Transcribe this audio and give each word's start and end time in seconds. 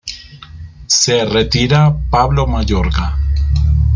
Se 0.87 1.23
retira 1.25 1.95
Pablo 2.09 2.47
Mayorga. 2.47 3.19